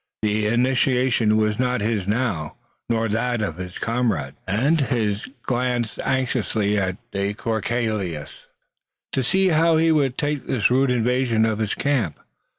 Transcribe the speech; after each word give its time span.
The 0.23 0.47
initiative 0.47 1.29
was 1.37 1.59
not 1.59 1.79
his 1.81 2.07
now, 2.07 2.55
nor 2.89 3.07
that 3.07 3.43
of 3.43 3.57
his 3.57 3.77
comrades, 3.77 4.35
and 4.47 4.81
he 4.81 5.21
glanced 5.43 5.99
anxiously 6.03 6.75
at 6.79 6.97
de 7.11 7.35
Courcelles 7.35 8.33
to 9.11 9.21
see 9.21 9.49
how 9.49 9.77
he 9.77 9.91
would 9.91 10.17
take 10.17 10.47
this 10.47 10.71
rude 10.71 10.89
invasion 10.89 11.45
of 11.45 11.59
his 11.59 11.75
camp. 11.75 12.17